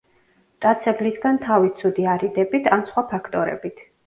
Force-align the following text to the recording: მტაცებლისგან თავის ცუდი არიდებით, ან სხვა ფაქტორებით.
მტაცებლისგან 0.53 1.37
თავის 1.43 1.75
ცუდი 1.83 2.09
არიდებით, 2.15 2.71
ან 2.79 2.89
სხვა 2.89 3.05
ფაქტორებით. 3.15 3.87